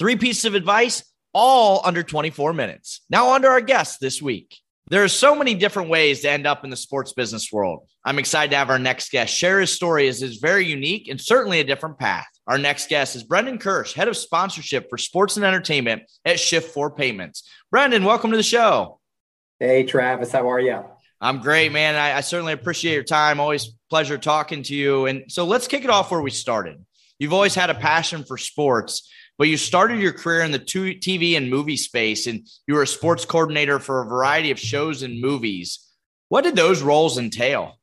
[0.00, 3.02] three pieces of advice, all under 24 minutes.
[3.10, 4.56] Now, on to our guests this week.
[4.88, 7.86] There are so many different ways to end up in the sports business world.
[8.04, 11.20] I'm excited to have our next guest share his story as is very unique and
[11.20, 12.26] certainly a different path.
[12.46, 16.96] Our next guest is Brendan Kirsch, head of sponsorship for sports and entertainment at Shift4
[16.96, 17.48] Payments.
[17.70, 19.00] Brendan, welcome to the show.
[19.60, 20.82] Hey, Travis, how are you?
[21.20, 21.94] I'm great, man.
[21.94, 23.38] I, I certainly appreciate your time.
[23.38, 25.04] Always pleasure talking to you.
[25.04, 26.82] And so let's kick it off where we started.
[27.18, 29.10] You've always had a passion for sports
[29.40, 32.86] but you started your career in the TV and movie space, and you were a
[32.86, 35.78] sports coordinator for a variety of shows and movies.
[36.28, 37.78] What did those roles entail?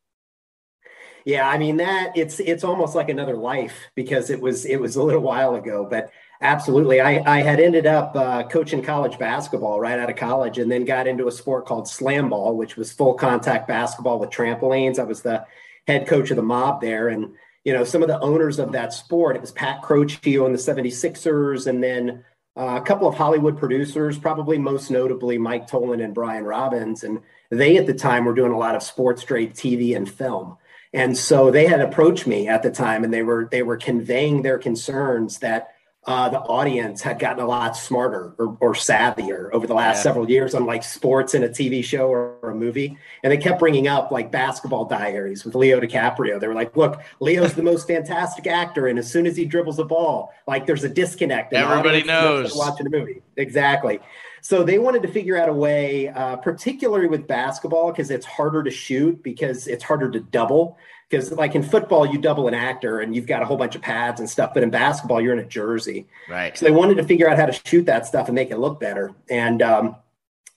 [1.26, 4.98] Yeah, I mean that it's it's almost like another life because it was it was
[4.98, 9.80] a little while ago, but absolutely, I I had ended up uh, coaching college basketball
[9.80, 12.92] right out of college, and then got into a sport called slam ball, which was
[12.92, 15.00] full contact basketball with trampolines.
[15.00, 15.44] I was the
[15.88, 17.34] head coach of the mob there, and
[17.68, 19.36] you know, some of the owners of that sport.
[19.36, 22.24] It was Pat Croce on the 76ers, and then
[22.56, 27.04] uh, a couple of Hollywood producers, probably most notably Mike Tollin and Brian Robbins.
[27.04, 27.20] And
[27.50, 30.56] they at the time were doing a lot of sports trade TV and film.
[30.94, 34.44] And so they had approached me at the time and they were they were conveying
[34.44, 35.74] their concerns that
[36.08, 40.04] uh, the audience had gotten a lot smarter or, or savvier over the last yeah.
[40.04, 42.98] several years on like sports in a TV show or, or, a movie.
[43.24, 46.40] And they kept bringing up like basketball diaries with Leo DiCaprio.
[46.40, 48.88] They were like, look, Leo's the most fantastic actor.
[48.88, 51.52] And as soon as he dribbles a ball, like there's a disconnect.
[51.52, 52.56] Everybody knows.
[52.56, 53.22] Watching the movie.
[53.36, 54.00] Exactly.
[54.48, 58.64] So they wanted to figure out a way, uh, particularly with basketball, because it's harder
[58.64, 60.78] to shoot because it's harder to double.
[61.10, 63.82] Because like in football you double an actor and you've got a whole bunch of
[63.82, 66.08] pads and stuff but in basketball you're in a jersey.
[66.30, 66.58] Right.
[66.58, 68.80] So they wanted to figure out how to shoot that stuff and make it look
[68.80, 69.14] better.
[69.30, 69.98] And um,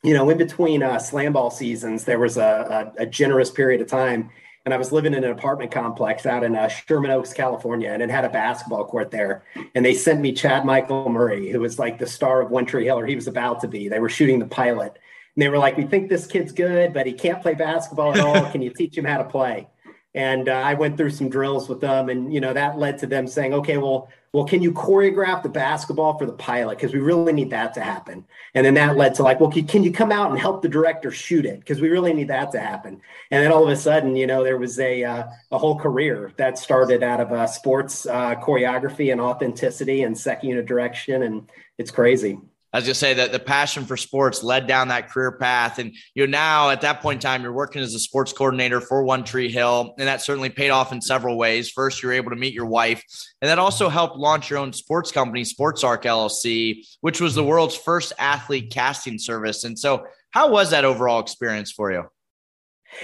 [0.04, 3.80] you know in between uh, slam ball seasons there was a, a, a, generous period
[3.80, 4.30] of time
[4.70, 8.00] and i was living in an apartment complex out in uh, sherman oaks california and
[8.02, 9.42] it had a basketball court there.
[9.74, 12.84] And they sent me chad michael murray who was like the star of one tree
[12.84, 13.88] hill or he was about to be.
[13.88, 14.98] They were shooting the pilot.
[15.34, 18.20] And they were like we think this kid's good but he can't play basketball at
[18.20, 18.50] all.
[18.52, 19.66] Can you teach him how to play
[20.14, 23.06] and uh, I went through some drills with them, and you know that led to
[23.06, 26.78] them saying, "Okay, well, well, can you choreograph the basketball for the pilot?
[26.78, 29.84] Because we really need that to happen." And then that led to like, "Well, can,
[29.84, 31.60] you come out and help the director shoot it?
[31.60, 33.00] Because we really need that to happen."
[33.30, 36.32] And then all of a sudden, you know, there was a uh, a whole career
[36.36, 41.48] that started out of uh, sports uh, choreography and authenticity and second unit direction, and
[41.78, 42.40] it's crazy.
[42.72, 45.78] Was just say that the passion for sports led down that career path.
[45.78, 48.80] And you know, now at that point in time, you're working as a sports coordinator
[48.80, 49.94] for One Tree Hill.
[49.98, 51.70] And that certainly paid off in several ways.
[51.70, 53.04] First, you're able to meet your wife,
[53.42, 57.44] and that also helped launch your own sports company, Sports Arc LLC, which was the
[57.44, 59.64] world's first athlete casting service.
[59.64, 62.04] And so, how was that overall experience for you?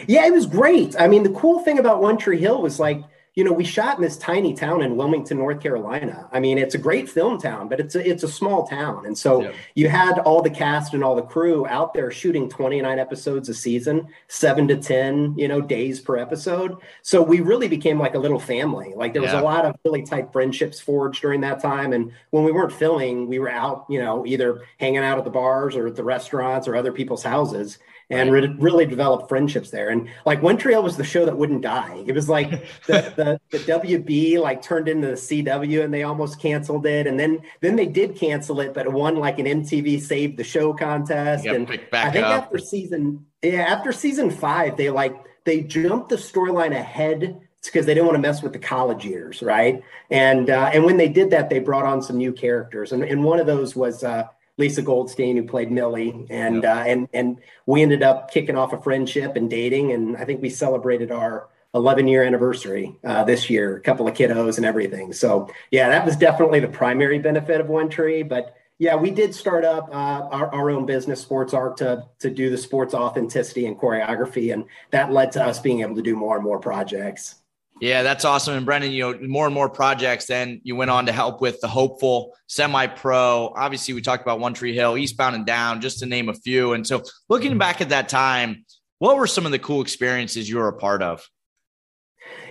[0.07, 0.95] Yeah, it was great.
[0.99, 3.03] I mean, the cool thing about One Tree Hill was like,
[3.37, 6.27] you know, we shot in this tiny town in Wilmington, North Carolina.
[6.33, 9.05] I mean, it's a great film town, but it's a, it's a small town.
[9.05, 9.53] And so yeah.
[9.75, 13.55] you had all the cast and all the crew out there shooting 29 episodes a
[13.55, 16.79] season, seven to 10, you know, days per episode.
[17.03, 18.95] So we really became like a little family.
[18.97, 19.43] Like there was yeah.
[19.43, 21.93] a lot of really tight friendships forged during that time.
[21.93, 25.31] And when we weren't filming, we were out, you know, either hanging out at the
[25.31, 27.77] bars or at the restaurants or other people's houses
[28.11, 29.89] and re- really developed friendships there.
[29.89, 32.05] And like One Tree Hill was the show that wouldn't die.
[32.07, 32.51] It was like
[32.87, 37.07] the, the, the WB like turned into the CW and they almost canceled it.
[37.07, 40.45] And then then they did cancel it, but it won like an MTV Save the
[40.45, 41.47] Show contest.
[41.47, 42.45] And I think up.
[42.45, 47.95] after season yeah, after season five, they like they jumped the storyline ahead because they
[47.95, 49.83] didn't want to mess with the college years, right?
[50.11, 53.23] And uh, and when they did that, they brought on some new characters, and, and
[53.25, 54.25] one of those was uh,
[54.59, 58.81] Lisa Goldstein, who played Millie, and uh, and and we ended up kicking off a
[58.81, 63.77] friendship and dating, and I think we celebrated our 11 year anniversary uh, this year,
[63.77, 65.13] a couple of kiddos and everything.
[65.13, 69.35] So yeah, that was definitely the primary benefit of One Tree, but Yeah, we did
[69.35, 73.67] start up uh, our, our own business, Sports Arc, to to do the sports authenticity
[73.67, 77.37] and choreography, and that led to us being able to do more and more projects.
[77.81, 78.55] Yeah, that's awesome.
[78.55, 80.27] And Brendan, you know, more and more projects.
[80.27, 83.53] Then you went on to help with the Hopeful, Semi Pro.
[83.55, 86.73] Obviously, we talked about One Tree Hill, Eastbound and Down, just to name a few.
[86.73, 87.59] And so, looking mm-hmm.
[87.59, 88.65] back at that time,
[88.99, 91.29] what were some of the cool experiences you were a part of?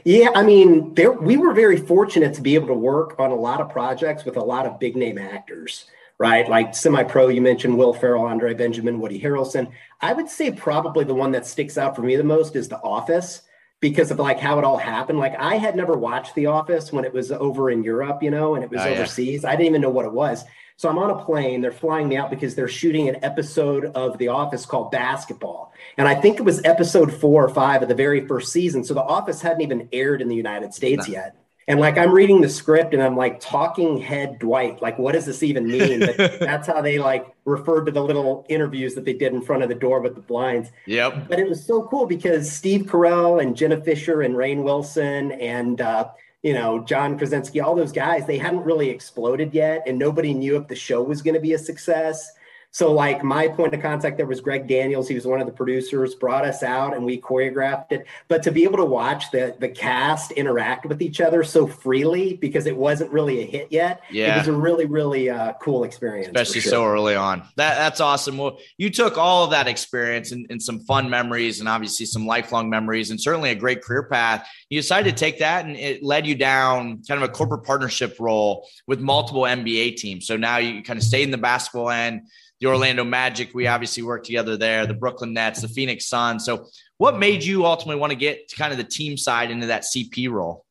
[0.04, 3.36] Yeah, I mean, there, we were very fortunate to be able to work on a
[3.36, 5.86] lot of projects with a lot of big name actors,
[6.20, 6.48] right?
[6.48, 9.72] Like semi pro, you mentioned Will Ferrell, Andre Benjamin, Woody Harrelson.
[10.02, 12.80] I would say probably the one that sticks out for me the most is The
[12.82, 13.42] Office
[13.90, 15.20] because of like how it all happened.
[15.20, 18.56] Like I had never watched The Office when it was over in Europe, you know,
[18.56, 19.44] and it was oh, overseas.
[19.44, 19.50] Yeah.
[19.50, 20.44] I didn't even know what it was.
[20.76, 21.62] So I'm on a plane.
[21.62, 25.72] They're flying me out because they're shooting an episode of The Office called Basketball.
[26.00, 28.84] And I think it was episode four or five of the very first season.
[28.84, 31.14] So The Office hadn't even aired in the United States no.
[31.14, 31.36] yet.
[31.68, 35.26] And like I'm reading the script and I'm like talking head Dwight, like what does
[35.26, 36.00] this even mean?
[36.00, 39.64] But that's how they like referred to the little interviews that they did in front
[39.64, 40.70] of the door with the blinds.
[40.86, 41.28] Yep.
[41.28, 45.82] But it was so cool because Steve Carell and Jenna Fischer and Rainn Wilson and
[45.82, 46.10] uh,
[46.44, 50.58] you know John Krasinski, all those guys, they hadn't really exploded yet, and nobody knew
[50.58, 52.32] if the show was going to be a success.
[52.76, 55.08] So, like, my point of contact there was Greg Daniels.
[55.08, 58.06] He was one of the producers, brought us out and we choreographed it.
[58.28, 62.34] But to be able to watch the, the cast interact with each other so freely
[62.34, 64.36] because it wasn't really a hit yet, yeah.
[64.36, 66.28] it was a really, really uh, cool experience.
[66.28, 66.70] Especially sure.
[66.70, 67.44] so early on.
[67.56, 68.38] That, that's awesome.
[68.38, 72.28] Well, you took all of that experience and, and some fun memories and obviously some
[72.28, 74.50] lifelong memories and certainly a great career path.
[74.70, 78.18] You decided to take that and it led you down kind of a corporate partnership
[78.20, 80.28] role with multiple NBA teams.
[80.28, 82.24] So now you kind of stayed in the basketball end
[82.66, 83.52] the Orlando Magic.
[83.54, 86.46] We obviously worked together there, the Brooklyn Nets, the Phoenix Suns.
[86.46, 86.66] So,
[86.98, 90.30] what made you ultimately want to get kind of the team side into that CP
[90.32, 90.65] role?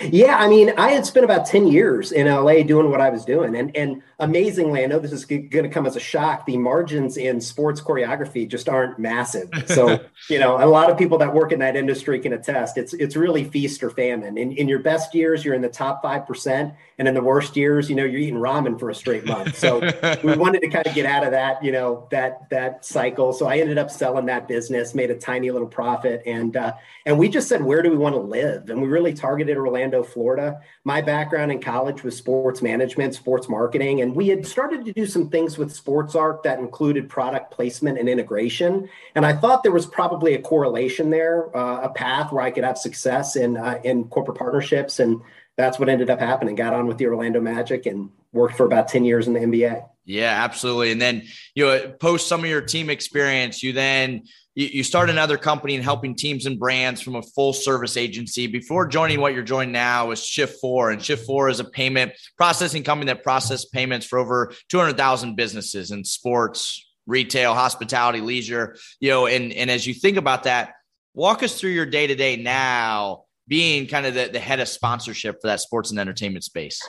[0.00, 3.24] Yeah, I mean, I had spent about 10 years in LA doing what I was
[3.24, 3.54] doing.
[3.54, 7.16] And and amazingly, I know this is going to come as a shock, the margins
[7.16, 9.50] in sports choreography just aren't massive.
[9.66, 12.78] So, you know, a lot of people that work in that industry can attest.
[12.78, 14.38] It's it's really feast or famine.
[14.38, 17.90] In in your best years, you're in the top 5%, and in the worst years,
[17.90, 19.56] you know, you're eating ramen for a straight month.
[19.56, 19.80] So,
[20.24, 23.32] we wanted to kind of get out of that, you know, that that cycle.
[23.32, 26.72] So, I ended up selling that business, made a tiny little profit and uh
[27.04, 28.70] and we just said, where do we want to live?
[28.70, 30.60] And we really targeted Orlando, Florida.
[30.84, 35.06] My background in college was sports management, sports marketing, and we had started to do
[35.06, 38.88] some things with Sports Arc that included product placement and integration.
[39.14, 42.64] And I thought there was probably a correlation there, uh, a path where I could
[42.64, 45.20] have success in uh, in corporate partnerships, and
[45.56, 46.54] that's what ended up happening.
[46.54, 49.88] Got on with the Orlando Magic and worked for about ten years in the NBA.
[50.04, 50.92] Yeah, absolutely.
[50.92, 51.22] And then
[51.54, 54.22] you know, post some of your team experience, you then
[54.54, 58.46] you, you start another company and helping teams and brands from a full service agency.
[58.46, 63.12] Before joining what you're joining now is Shift4, and Shift4 is a payment processing company
[63.12, 68.76] that processes payments for over 200,000 businesses in sports, retail, hospitality, leisure.
[69.00, 70.74] You know, and and as you think about that,
[71.14, 74.68] walk us through your day to day now, being kind of the, the head of
[74.68, 76.80] sponsorship for that sports and entertainment space.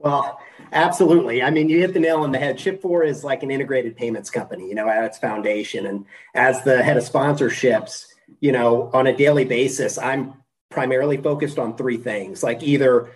[0.00, 0.40] Well,
[0.72, 1.42] absolutely.
[1.42, 2.56] I mean, you hit the nail on the head.
[2.56, 5.86] Shift4 is like an integrated payments company, you know, at its foundation.
[5.86, 8.06] And as the head of sponsorships,
[8.40, 10.34] you know, on a daily basis, I'm
[10.70, 13.10] primarily focused on three things like either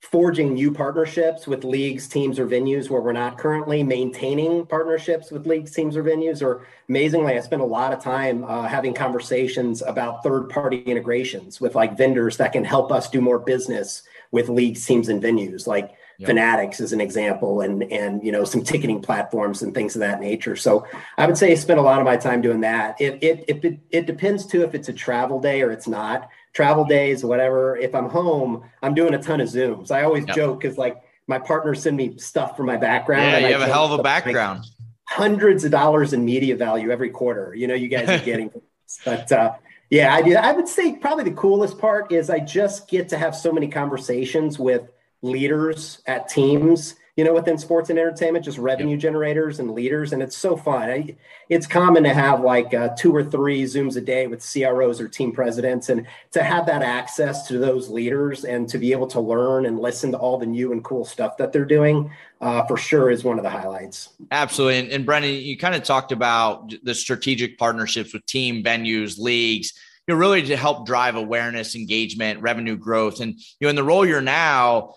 [0.00, 5.46] forging new partnerships with leagues, teams, or venues where we're not currently maintaining partnerships with
[5.46, 6.42] leagues, teams, or venues.
[6.42, 11.60] Or amazingly, I spend a lot of time uh, having conversations about third party integrations
[11.60, 15.66] with like vendors that can help us do more business with leagues, teams, and venues.
[15.66, 15.90] Like
[16.20, 16.28] yep.
[16.28, 20.20] Fanatics as an example, and and you know some ticketing platforms and things of that
[20.20, 20.54] nature.
[20.54, 20.86] So
[21.16, 23.00] I would say I spend a lot of my time doing that.
[23.00, 26.28] It it it, it, it depends too if it's a travel day or it's not.
[26.52, 27.76] Travel days, whatever.
[27.76, 29.90] If I'm home, I'm doing a ton of zooms.
[29.90, 30.36] I always yep.
[30.36, 33.32] joke because like my partners send me stuff for my background.
[33.32, 34.60] Yeah, you I have a hell of a background.
[34.60, 34.68] Like
[35.04, 37.54] hundreds of dollars in media value every quarter.
[37.54, 38.50] You know, you guys are getting,
[39.04, 39.32] but.
[39.32, 39.54] uh
[39.90, 40.36] yeah, I do.
[40.36, 43.66] I would say probably the coolest part is I just get to have so many
[43.66, 44.88] conversations with
[45.22, 49.00] leaders at teams you know within sports and entertainment just revenue yep.
[49.00, 51.14] generators and leaders and it's so fun
[51.50, 55.06] it's common to have like uh, two or three zooms a day with cros or
[55.06, 59.20] team presidents and to have that access to those leaders and to be able to
[59.20, 62.10] learn and listen to all the new and cool stuff that they're doing
[62.40, 65.82] uh, for sure is one of the highlights absolutely and, and brendan you kind of
[65.82, 69.74] talked about the strategic partnerships with team venues leagues
[70.06, 73.84] you know really to help drive awareness engagement revenue growth and you know in the
[73.84, 74.94] role you're now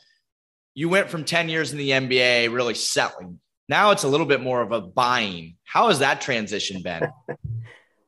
[0.75, 3.39] you went from 10 years in the NBA really selling.
[3.69, 5.55] Now it's a little bit more of a buying.
[5.63, 7.07] How has that transition been?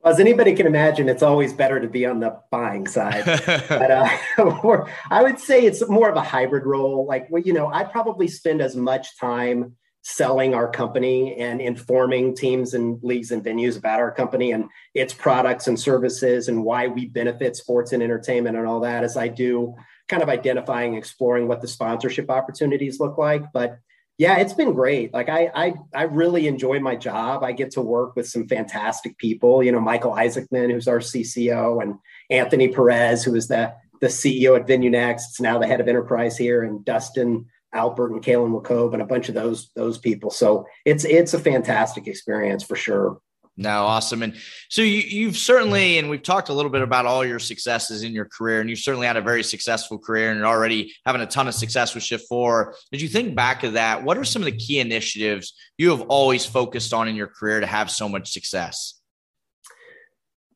[0.05, 3.25] As anybody can imagine, it's always better to be on the buying side.
[3.67, 4.07] but uh,
[5.09, 7.07] I would say it's more of a hybrid role.
[7.07, 12.35] Like, well, you know, I probably spend as much time selling our company and informing
[12.35, 16.85] teams and leagues and venues about our company and its products and services and why
[16.85, 19.75] we benefit sports and entertainment and all that as I do
[20.07, 23.51] kind of identifying, exploring what the sponsorship opportunities look like.
[23.53, 23.79] But
[24.17, 25.13] yeah, it's been great.
[25.13, 27.43] Like I, I, I really enjoy my job.
[27.43, 29.61] I get to work with some fantastic people.
[29.61, 31.95] You know, Michael Isaacman, who's our CCO, and
[32.29, 35.29] Anthony Perez, who is the the CEO at Venue Next.
[35.29, 39.05] It's now the head of enterprise here, and Dustin Albert and Kalen McCove and a
[39.05, 40.31] bunch of those those people.
[40.31, 43.19] So it's it's a fantastic experience for sure.
[43.57, 44.21] No, awesome.
[44.21, 44.35] And
[44.69, 48.11] so you, have certainly, and we've talked a little bit about all your successes in
[48.11, 51.47] your career, and you've certainly had a very successful career and already having a ton
[51.47, 52.73] of success with Shift4.
[52.93, 56.01] As you think back of that, what are some of the key initiatives you have
[56.01, 58.99] always focused on in your career to have so much success?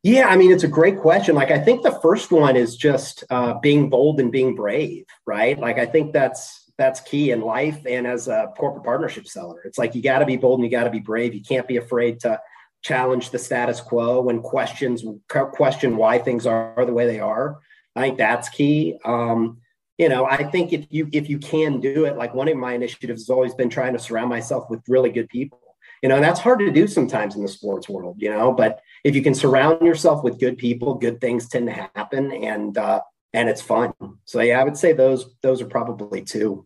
[0.03, 1.35] Yeah, I mean, it's a great question.
[1.35, 5.57] Like, I think the first one is just uh, being bold and being brave, right?
[5.57, 9.61] Like, I think that's that's key in life and as a corporate partnership seller.
[9.65, 11.35] It's like you got to be bold and you got to be brave.
[11.35, 12.39] You can't be afraid to
[12.81, 17.59] challenge the status quo when questions question why things are the way they are.
[17.95, 18.97] I think that's key.
[19.03, 19.59] Um,
[19.97, 22.73] you know, I think if you if you can do it, like one of my
[22.73, 25.59] initiatives has always been trying to surround myself with really good people.
[26.01, 28.15] You know, and that's hard to do sometimes in the sports world.
[28.19, 31.73] You know, but if you can surround yourself with good people, good things tend to
[31.73, 33.01] happen, and uh,
[33.33, 33.93] and it's fun.
[34.23, 36.65] So yeah, I would say those those are probably two.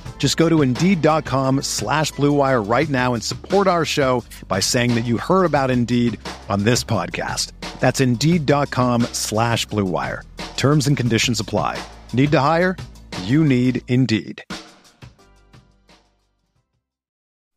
[0.21, 5.01] Just go to Indeed.com slash BlueWire right now and support our show by saying that
[5.03, 7.53] you heard about Indeed on this podcast.
[7.79, 10.21] That's Indeed.com slash BlueWire.
[10.57, 11.83] Terms and conditions apply.
[12.13, 12.77] Need to hire?
[13.23, 14.43] You need Indeed.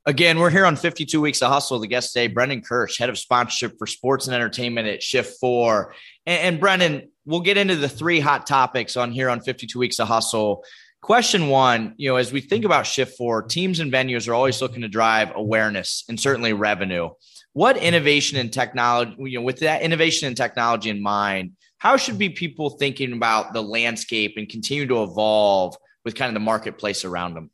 [0.07, 1.81] Again, we're here on 52 Weeks of Hustle.
[1.81, 5.93] The guest today, Brendan Kirsch, head of sponsorship for sports and entertainment at Shift4.
[6.25, 10.01] And, and Brendan, we'll get into the three hot topics on here on 52 Weeks
[10.01, 10.65] of Hustle
[11.05, 12.67] Question one, you know, as we think hmm.
[12.67, 17.11] about Shift4, teams and venues are always looking to drive awareness and certainly revenue.
[17.53, 22.17] What innovation and technology, you know, with that innovation and technology in mind, how should
[22.17, 27.05] be people thinking about the landscape and continue to evolve with kind of the marketplace
[27.05, 27.51] around them?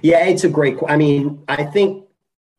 [0.00, 0.78] Yeah, it's a great.
[0.86, 2.06] I mean, I think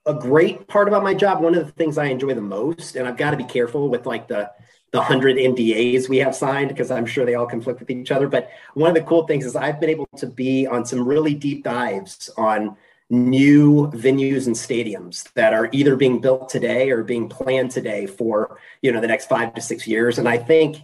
[0.05, 1.41] a great part about my job.
[1.41, 4.05] One of the things I enjoy the most, and I've got to be careful with
[4.05, 4.51] like the
[4.91, 8.27] the 100 NDAs we have signed because I'm sure they all conflict with each other.
[8.27, 11.33] But one of the cool things is I've been able to be on some really
[11.33, 12.77] deep dives on
[13.09, 18.57] new venues and stadiums that are either being built today or being planned today for
[18.81, 20.77] you know the next five to six years and i think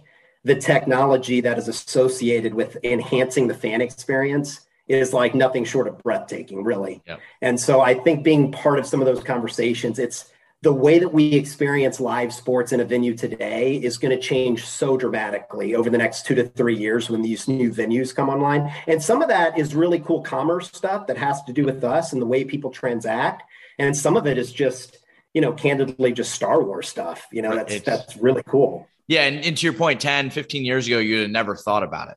[0.44, 6.00] the technology that is associated with enhancing the fan experience is like nothing short of
[6.00, 7.16] breathtaking really yeah.
[7.40, 10.30] and so i think being part of some of those conversations it's
[10.62, 14.64] the way that we experience live sports in a venue today is going to change
[14.64, 18.72] so dramatically over the next two to three years when these new venues come online.
[18.86, 22.12] And some of that is really cool commerce stuff that has to do with us
[22.12, 23.42] and the way people transact.
[23.78, 24.98] And some of it is just,
[25.34, 27.26] you know, candidly just Star Wars stuff.
[27.32, 28.86] You know, that's it's, that's really cool.
[29.08, 29.22] Yeah.
[29.22, 32.16] And, and to your point, 10, 15 years ago, you'd have never thought about it.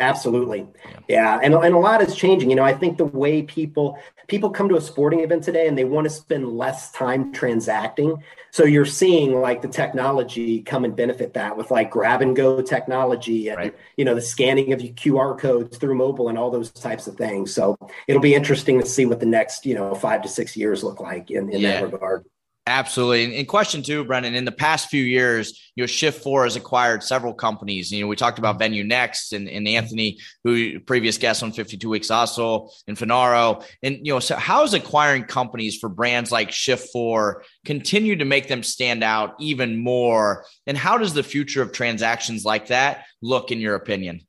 [0.00, 0.66] Absolutely.
[1.08, 1.38] Yeah.
[1.42, 2.50] And, and a lot is changing.
[2.50, 5.78] You know, I think the way people people come to a sporting event today and
[5.78, 8.16] they want to spend less time transacting.
[8.50, 12.60] So you're seeing like the technology come and benefit that with like grab and go
[12.60, 13.76] technology and right.
[13.96, 17.16] you know the scanning of your QR codes through mobile and all those types of
[17.16, 17.54] things.
[17.54, 17.76] So
[18.08, 21.00] it'll be interesting to see what the next, you know, five to six years look
[21.00, 21.80] like in, in yeah.
[21.80, 22.24] that regard.
[22.68, 23.38] Absolutely.
[23.38, 27.32] And question two, Brendan, in the past few years, you know, Shift4 has acquired several
[27.32, 27.90] companies.
[27.90, 31.88] You know, we talked about Venue Next and, and Anthony, who previous guest on 52
[31.88, 33.64] Weeks also, and Finaro.
[33.82, 38.48] And, you know, so how is acquiring companies for brands like Shift4 continue to make
[38.48, 40.44] them stand out even more?
[40.66, 44.27] And how does the future of transactions like that look in your opinion?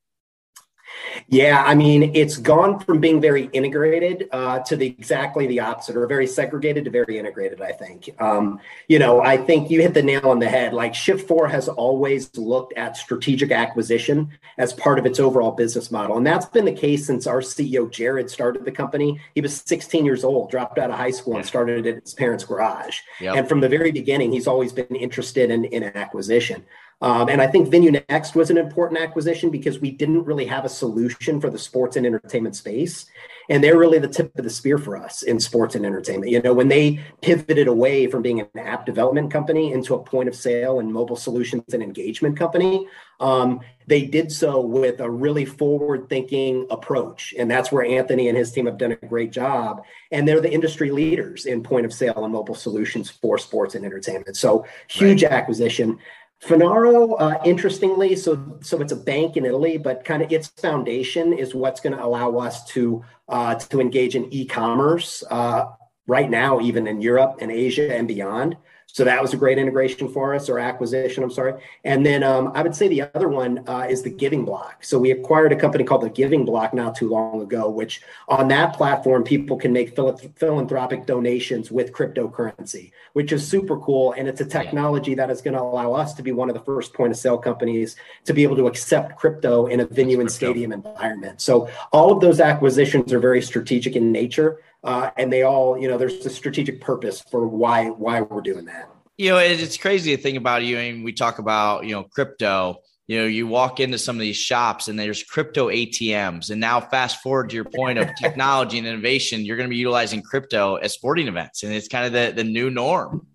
[1.28, 5.96] Yeah, I mean, it's gone from being very integrated uh, to the exactly the opposite,
[5.96, 7.62] or very segregated to very integrated.
[7.62, 8.10] I think.
[8.20, 10.74] Um, you know, I think you hit the nail on the head.
[10.74, 16.18] Like Shift4 has always looked at strategic acquisition as part of its overall business model,
[16.18, 19.20] and that's been the case since our CEO Jared started the company.
[19.36, 22.14] He was 16 years old, dropped out of high school, and started it at his
[22.14, 23.00] parents' garage.
[23.20, 23.36] Yep.
[23.36, 26.66] And from the very beginning, he's always been interested in in acquisition.
[27.02, 30.66] Um, and I think Venue Next was an important acquisition because we didn't really have
[30.66, 33.06] a solution for the sports and entertainment space.
[33.50, 36.32] And they're really the tip of the spear for us in sports and entertainment.
[36.32, 40.30] You know, when they pivoted away from being an app development company into a point
[40.30, 42.86] of sale and mobile solutions and engagement company,
[43.20, 47.34] um, they did so with a really forward thinking approach.
[47.40, 49.84] And that's where Anthony and his team have done a great job.
[50.12, 53.84] And they're the industry leaders in point of sale and mobile solutions for sports and
[53.84, 54.38] entertainment.
[54.38, 55.32] So huge right.
[55.32, 55.98] acquisition.
[56.42, 61.34] Finaro, uh, interestingly, so so it's a bank in Italy, but kind of its foundation
[61.34, 65.66] is what's going to allow us to uh, to engage in e-commerce uh,
[66.08, 68.56] right now, even in Europe and Asia and beyond.
[68.92, 71.62] So that was a great integration for us, or acquisition, I'm sorry.
[71.84, 74.84] And then um, I would say the other one uh, is the Giving Block.
[74.84, 78.48] So we acquired a company called the Giving Block not too long ago, which on
[78.48, 84.14] that platform, people can make philanthropic donations with cryptocurrency, which is super cool.
[84.14, 86.62] And it's a technology that is going to allow us to be one of the
[86.62, 90.32] first point of sale companies to be able to accept crypto in a venue and
[90.32, 91.42] stadium environment.
[91.42, 95.88] So all of those acquisitions are very strategic in nature uh, and they all, you
[95.88, 98.90] know, there's a strategic purpose for why why we're doing that.
[99.18, 100.78] You know, it's crazy to think about you.
[100.78, 102.78] I mean, we talk about you know crypto.
[103.08, 106.52] You know, you walk into some of these shops and there's crypto ATMs.
[106.52, 109.78] And now, fast forward to your point of technology and innovation, you're going to be
[109.78, 113.28] utilizing crypto at sporting events, and it's kind of the the new norm,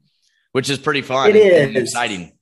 [0.53, 1.31] which is pretty fun.
[1.31, 2.33] It and, is exciting.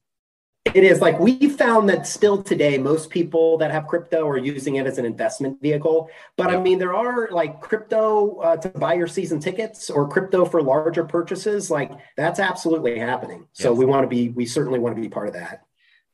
[0.75, 4.77] It is like we found that still today, most people that have crypto are using
[4.77, 6.09] it as an investment vehicle.
[6.37, 10.45] But I mean, there are like crypto uh, to buy your season tickets or crypto
[10.45, 11.71] for larger purchases.
[11.71, 13.47] Like that's absolutely happening.
[13.53, 13.79] So yes.
[13.79, 15.63] we want to be, we certainly want to be part of that.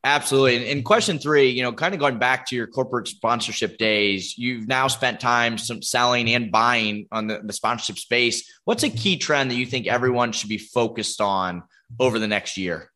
[0.05, 0.71] Absolutely.
[0.71, 4.69] And, question three, you know, kind of going back to your corporate sponsorship days, you've
[4.69, 8.49] now spent time some selling and buying on the, the sponsorship space.
[8.65, 11.65] What's a key trend that you think everyone should be focused on
[11.99, 12.93] over the next year?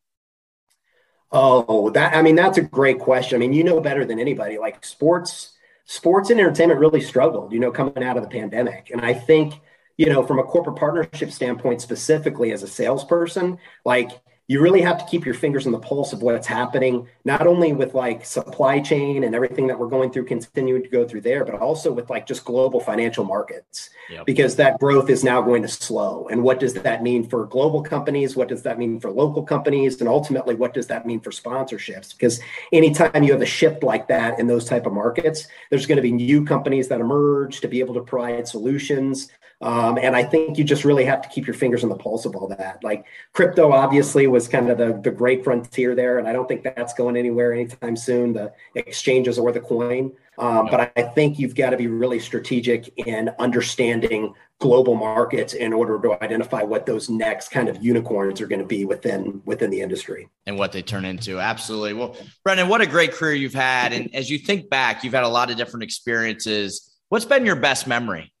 [1.33, 3.35] Oh, that I mean, that's a great question.
[3.35, 4.59] I mean, you know better than anybody.
[4.59, 5.53] Like sports,
[5.85, 8.91] sports and entertainment really struggled, you know, coming out of the pandemic.
[8.91, 9.59] And I think,
[9.97, 14.11] you know, from a corporate partnership standpoint, specifically as a salesperson, like
[14.47, 17.71] you really have to keep your fingers on the pulse of what's happening, not only
[17.71, 21.45] with like supply chain and everything that we're going through, continuing to go through there,
[21.45, 24.25] but also with like just global financial markets, yep.
[24.25, 26.27] because that growth is now going to slow.
[26.27, 28.35] And what does that mean for global companies?
[28.35, 30.01] What does that mean for local companies?
[30.01, 32.11] And ultimately, what does that mean for sponsorships?
[32.11, 32.41] Because
[32.73, 36.01] anytime you have a shift like that in those type of markets, there's going to
[36.01, 39.29] be new companies that emerge to be able to provide solutions
[39.63, 42.25] um, and I think you just really have to keep your fingers on the pulse
[42.25, 42.83] of all that.
[42.83, 46.19] Like crypto, obviously, was kind of the, the great frontier there.
[46.19, 50.11] And I don't think that's going anywhere anytime soon, the exchanges or the coin.
[50.37, 55.71] Um, but I think you've got to be really strategic in understanding global markets in
[55.71, 59.69] order to identify what those next kind of unicorns are going to be within within
[59.69, 63.53] the industry and what they turn into absolutely well brendan what a great career you've
[63.53, 67.45] had and as you think back you've had a lot of different experiences what's been
[67.45, 68.32] your best memory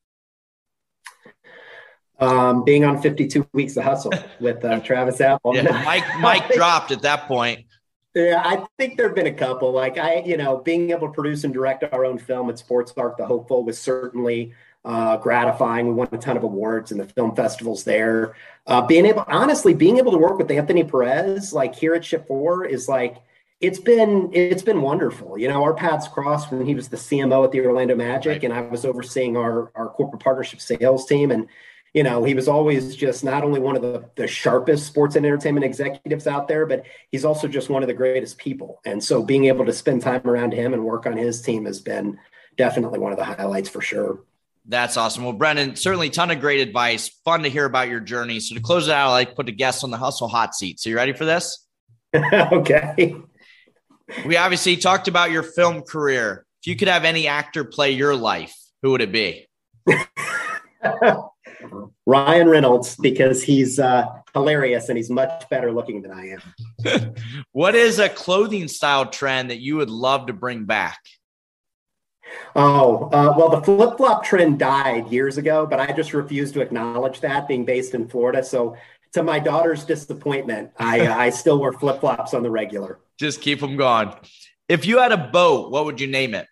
[2.19, 5.55] um, being on 52 weeks of hustle with uh, Travis Apple.
[5.55, 7.65] Yeah, mic, mic dropped at that point.
[8.15, 9.71] Yeah, I think there have been a couple.
[9.71, 12.93] Like I, you know, being able to produce and direct our own film at Sports
[12.95, 14.53] Arc The Hopeful was certainly
[14.85, 15.87] uh, gratifying.
[15.87, 18.35] We won a ton of awards in the film festivals there.
[18.67, 22.69] Uh, being able, honestly, being able to work with Anthony Perez, like here at Shift4,
[22.69, 23.17] is like
[23.61, 25.37] it's been it's been wonderful.
[25.37, 28.43] You know, our paths crossed when he was the CMO at the Orlando Magic, right.
[28.43, 31.47] and I was overseeing our our corporate partnership sales team and
[31.93, 35.25] you know, he was always just not only one of the, the sharpest sports and
[35.25, 38.81] entertainment executives out there, but he's also just one of the greatest people.
[38.83, 41.79] And so being able to spend time around him and work on his team has
[41.79, 42.17] been
[42.57, 44.23] definitely one of the highlights for sure.
[44.65, 45.23] That's awesome.
[45.23, 47.09] Well, Brendan, certainly a ton of great advice.
[47.25, 48.39] Fun to hear about your journey.
[48.39, 50.79] So to close it out, I like put a guest on the hustle hot seat.
[50.79, 51.67] So you ready for this?
[52.15, 53.15] okay.
[54.25, 56.45] We obviously talked about your film career.
[56.61, 59.47] If you could have any actor play your life, who would it be?
[62.05, 67.15] Ryan Reynolds because he's uh, hilarious and he's much better looking than I am.
[67.51, 70.99] what is a clothing style trend that you would love to bring back?
[72.55, 76.61] Oh, uh, well, the flip flop trend died years ago, but I just refuse to
[76.61, 78.43] acknowledge that being based in Florida.
[78.43, 78.77] So,
[79.13, 82.99] to my daughter's disappointment, I, uh, I still wear flip flops on the regular.
[83.19, 84.11] Just keep them going.
[84.67, 86.47] If you had a boat, what would you name it?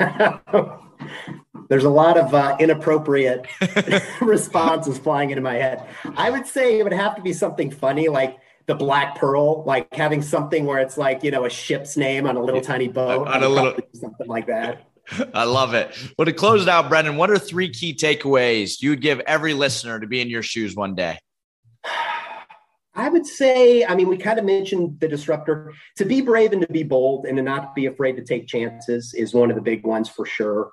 [1.68, 3.46] There's a lot of uh, inappropriate
[4.20, 5.86] responses flying into my head.
[6.16, 9.92] I would say it would have to be something funny, like the Black Pearl, like
[9.94, 13.28] having something where it's like you know a ship's name on a little tiny boat,
[13.28, 14.88] on a little something like that.
[15.34, 15.96] I love it.
[16.18, 19.54] Well, to close it out, Brendan, what are three key takeaways you would give every
[19.54, 21.18] listener to be in your shoes one day?
[22.96, 25.74] I would say, I mean, we kind of mentioned the disruptor.
[25.96, 29.12] To be brave and to be bold and to not be afraid to take chances
[29.14, 30.70] is one of the big ones for sure.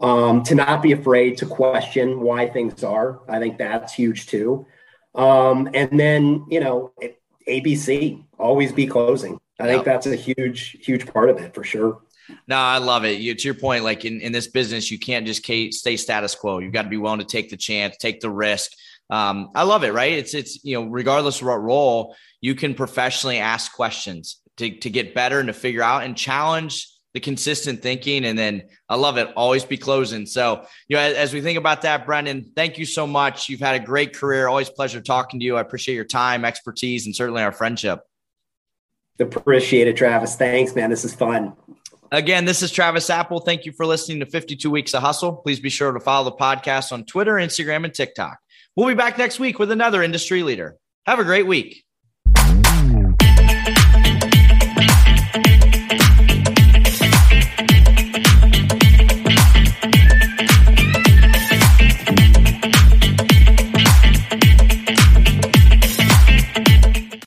[0.00, 4.64] Um, to not be afraid to question why things are, I think that's huge too.
[5.14, 6.92] Um, and then, you know,
[7.48, 9.40] ABC, always be closing.
[9.58, 12.00] I think that's a huge, huge part of it for sure.
[12.46, 13.20] No, I love it.
[13.20, 16.58] You, to your point, like in, in this business, you can't just stay status quo.
[16.58, 18.70] You've got to be willing to take the chance, take the risk.
[19.10, 20.12] Um, I love it, right?
[20.12, 24.90] It's it's you know, regardless of what role, you can professionally ask questions to to
[24.90, 28.24] get better and to figure out and challenge the consistent thinking.
[28.24, 29.28] And then I love it.
[29.36, 30.26] Always be closing.
[30.26, 33.48] So, you know, as, as, we think about that, Brendan, thank you so much.
[33.48, 34.48] You've had a great career.
[34.48, 35.56] Always pleasure talking to you.
[35.56, 38.00] I appreciate your time, expertise, and certainly our friendship.
[39.18, 40.36] Appreciate it, Travis.
[40.36, 40.90] Thanks, man.
[40.90, 41.54] This is fun.
[42.12, 43.40] Again, this is Travis Apple.
[43.40, 45.36] Thank you for listening to 52 Weeks of Hustle.
[45.36, 48.38] Please be sure to follow the podcast on Twitter, Instagram, and TikTok.
[48.76, 50.76] We'll be back next week with another industry leader.
[51.04, 51.84] Have a great week.